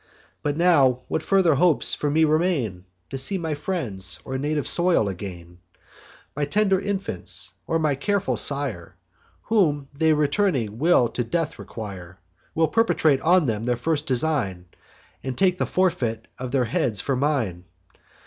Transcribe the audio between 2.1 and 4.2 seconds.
remain, To see my friends,